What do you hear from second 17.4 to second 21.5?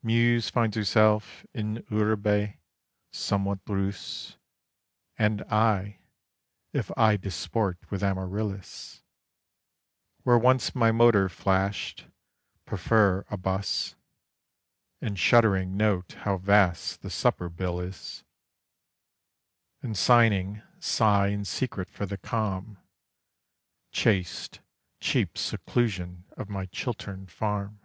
bill is; And signing, sigh in